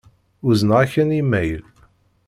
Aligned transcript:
Uzneɣ-ak-n 0.47 1.09
imayl. 1.19 1.61